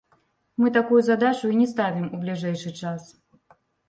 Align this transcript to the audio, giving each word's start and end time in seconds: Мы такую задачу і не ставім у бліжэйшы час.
Мы 0.61 0.69
такую 0.77 1.01
задачу 1.09 1.51
і 1.55 1.59
не 1.59 1.67
ставім 1.73 2.07
у 2.15 2.21
бліжэйшы 2.23 2.73
час. 2.81 3.07